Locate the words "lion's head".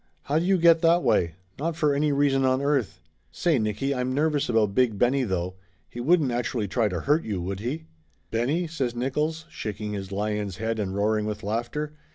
10.11-10.79